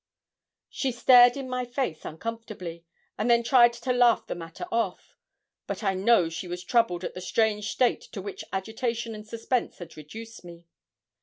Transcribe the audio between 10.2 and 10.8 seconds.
me.